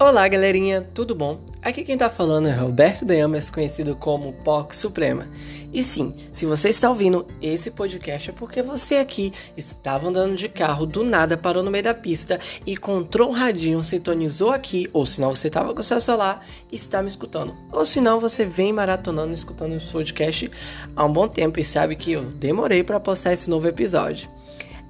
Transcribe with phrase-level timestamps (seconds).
[0.00, 1.40] Olá, galerinha, tudo bom?
[1.60, 5.26] Aqui quem tá falando é Roberto Deamas, conhecido como POC Suprema.
[5.72, 10.48] E sim, se você está ouvindo esse podcast é porque você aqui estava andando de
[10.48, 15.04] carro, do nada parou no meio da pista e encontrou o radinho, sintonizou aqui, ou
[15.04, 17.56] senão você estava com o seu celular e está me escutando.
[17.72, 20.48] Ou senão você vem maratonando escutando esse podcast
[20.94, 24.30] há um bom tempo e sabe que eu demorei para postar esse novo episódio.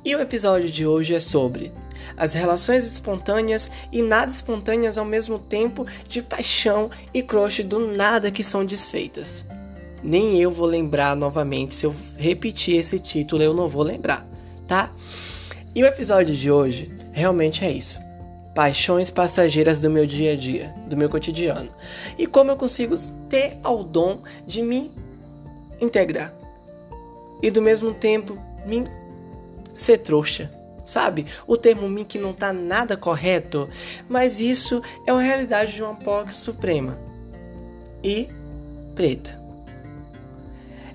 [0.04, 1.72] E o episódio de hoje é sobre
[2.16, 8.30] as relações espontâneas e nada espontâneas ao mesmo tempo de paixão e crush do nada
[8.30, 9.44] que são desfeitas.
[10.02, 14.26] Nem eu vou lembrar novamente, se eu repetir esse título eu não vou lembrar,
[14.66, 14.92] tá?
[15.74, 18.00] E o episódio de hoje realmente é isso.
[18.54, 21.70] Paixões passageiras do meu dia a dia, do meu cotidiano.
[22.16, 22.96] E como eu consigo
[23.28, 24.90] ter ao dom de me
[25.80, 26.32] integrar.
[27.42, 28.84] E do mesmo tempo me
[29.80, 30.50] ser trouxa.
[30.84, 31.26] Sabe?
[31.46, 33.68] O termo que não tá nada correto,
[34.08, 36.98] mas isso é uma realidade de uma POC suprema
[38.02, 38.28] e
[38.94, 39.38] preta.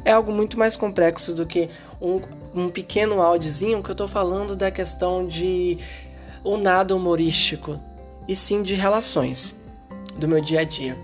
[0.03, 1.69] É algo muito mais complexo do que
[2.01, 2.21] um,
[2.55, 5.77] um pequeno áudiozinho que eu tô falando da questão de
[6.43, 7.79] o nada humorístico,
[8.27, 9.55] e sim de relações
[10.17, 10.97] do meu dia a dia.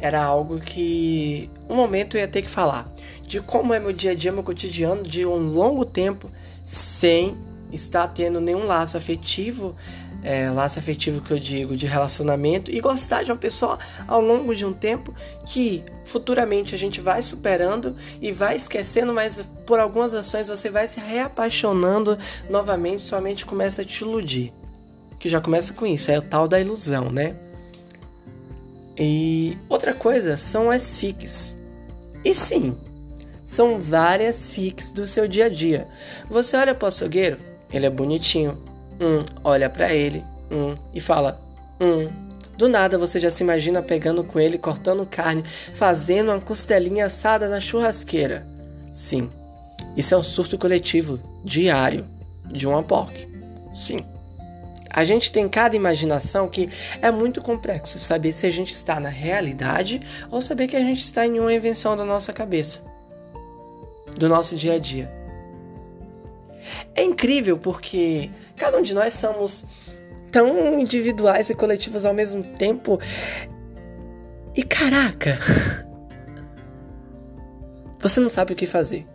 [0.00, 2.88] Era algo que um momento eu ia ter que falar
[3.28, 6.30] de como é meu dia a dia, meu cotidiano, de um longo tempo
[6.62, 7.36] sem
[7.70, 9.76] estar tendo nenhum laço afetivo,
[10.22, 14.54] é, laço afetivo que eu digo de relacionamento, e gostar de uma pessoa ao longo
[14.54, 20.14] de um tempo que futuramente a gente vai superando e vai esquecendo, mas por algumas
[20.14, 22.16] ações você vai se reapaixonando
[22.48, 24.54] novamente, sua mente começa a te iludir.
[25.18, 27.36] Que já começa com isso, é o tal da ilusão, né?
[28.98, 31.56] E outra coisa são as fics.
[32.24, 32.76] E sim,
[33.44, 35.86] são várias fics do seu dia a dia.
[36.28, 37.38] Você olha para o açougueiro,
[37.72, 38.58] ele é bonitinho.
[39.00, 41.40] Um, olha para ele, um, e fala,
[41.80, 42.28] um.
[42.56, 47.48] Do nada você já se imagina pegando com ele, cortando carne, fazendo uma costelinha assada
[47.48, 48.44] na churrasqueira.
[48.90, 49.30] Sim,
[49.96, 52.04] isso é um surto coletivo, diário,
[52.50, 53.28] de uma POC.
[53.72, 54.04] Sim.
[54.90, 56.68] A gente tem cada imaginação que
[57.02, 60.00] é muito complexo saber se a gente está na realidade
[60.30, 62.88] ou saber que a gente está em uma invenção da nossa cabeça
[64.18, 65.10] do nosso dia a dia.
[66.94, 69.64] É incrível porque cada um de nós somos
[70.30, 73.00] tão individuais e coletivos ao mesmo tempo.
[74.54, 75.38] E caraca!
[78.00, 79.06] Você não sabe o que fazer.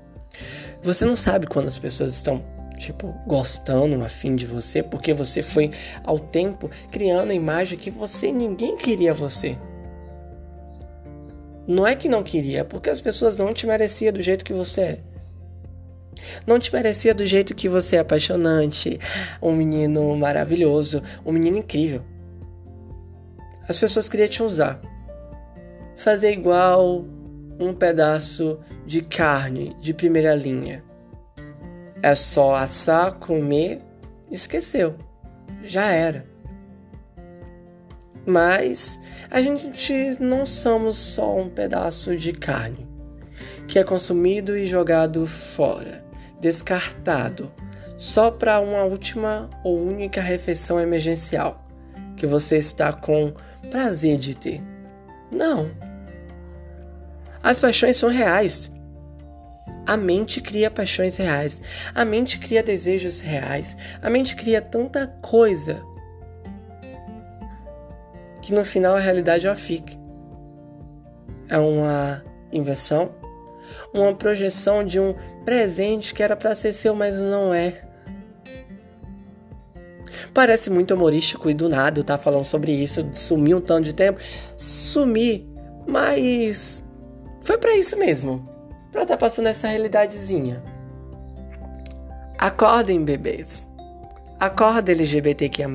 [0.82, 2.44] Você não sabe quando as pessoas estão,
[2.78, 5.72] tipo, gostando, afim de você, porque você foi
[6.04, 9.58] ao tempo criando a imagem que você ninguém queria você.
[11.68, 14.54] Não é que não queria, é porque as pessoas não te mereciam do jeito que
[14.54, 15.00] você é.
[16.46, 19.00] Não te merecia do jeito que você é apaixonante,
[19.42, 22.04] um menino maravilhoso, um menino incrível.
[23.68, 24.82] As pessoas queriam te usar.
[25.96, 27.06] Fazer igual
[27.60, 30.84] um pedaço de carne de primeira linha.
[32.04, 33.80] É só assar, comer,
[34.30, 34.96] esqueceu.
[35.64, 36.26] Já era.
[38.26, 39.00] Mas
[39.32, 42.88] a gente não somos só um pedaço de carne
[43.68, 46.04] que é consumido e jogado fora,
[46.40, 47.50] descartado,
[47.98, 51.66] só para uma última ou única refeição emergencial
[52.18, 53.34] que você está com
[53.72, 54.62] prazer de ter.
[55.32, 55.72] Não.
[57.42, 58.70] As paixões são reais.
[59.86, 61.62] A mente cria paixões reais.
[61.94, 63.76] A mente cria desejos reais.
[64.02, 65.84] A mente cria tanta coisa
[68.42, 69.58] que no final a realidade é uma.
[71.50, 73.12] É uma inversão,
[73.94, 77.82] uma projeção de um presente que era para ser seu, mas não é.
[80.34, 84.20] Parece muito humorístico e do nada tá falando sobre isso, sumir um tanto de tempo.
[84.58, 85.48] Sumir,
[85.88, 86.84] mas
[87.42, 88.48] foi para isso mesmo.
[88.94, 90.64] Pra tá passando essa realidadezinha.
[92.38, 93.68] Acordem, bebês.
[94.40, 95.68] Acorda LGBTQIA.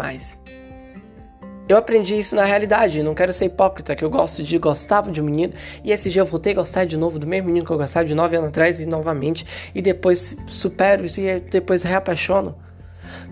[1.68, 5.20] Eu aprendi isso na realidade, não quero ser hipócrita, que eu gosto de gostava de
[5.20, 5.52] um menino
[5.84, 8.06] e esse dia eu voltei a gostar de novo do mesmo menino que eu gostava
[8.06, 9.44] de nove anos atrás e novamente
[9.74, 12.56] e depois supero isso e depois reapaixono.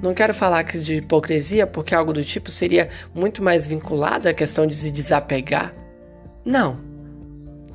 [0.03, 4.35] Não quero falar aqui de hipocrisia porque algo do tipo seria muito mais vinculado à
[4.35, 5.73] questão de se desapegar.
[6.45, 6.79] Não.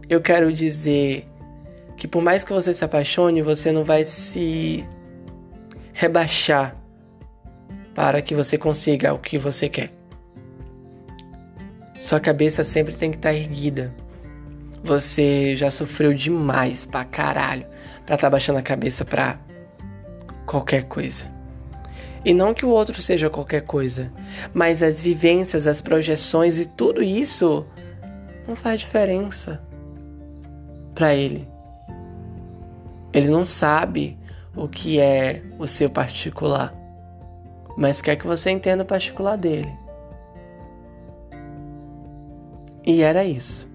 [0.08, 1.31] Eu quero dizer
[1.96, 4.86] que por mais que você se apaixone, você não vai se
[5.94, 6.76] rebaixar
[7.94, 9.92] para que você consiga o que você quer.
[12.00, 13.94] Sua cabeça sempre tem que estar tá erguida.
[14.84, 17.68] Você já sofreu demais pra caralho
[18.06, 19.40] pra estar tá baixando a cabeça pra
[20.46, 21.30] qualquer coisa.
[22.24, 24.12] E não que o outro seja qualquer coisa,
[24.54, 27.66] mas as vivências, as projeções e tudo isso
[28.48, 29.62] não faz diferença
[30.94, 31.51] para ele.
[33.14, 34.18] Ele não sabe
[34.56, 36.74] o que é o seu particular,
[37.78, 39.72] mas quer que você entenda o particular dele.
[42.86, 43.70] E era isso.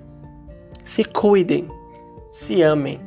[0.85, 1.69] Se cuidem,
[2.31, 3.01] se amem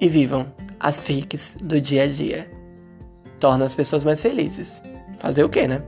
[0.00, 0.46] e vivam
[0.80, 2.50] as fakes do dia a dia.
[3.38, 4.82] Torna as pessoas mais felizes.
[5.18, 5.82] Fazer o quê, né?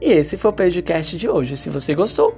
[0.00, 1.56] E esse foi o podcast de hoje.
[1.56, 2.36] Se você gostou,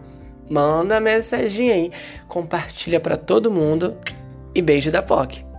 [0.49, 1.93] manda mensagem aí,
[2.29, 3.97] compartilha para todo mundo
[4.55, 5.54] e beijo da POC.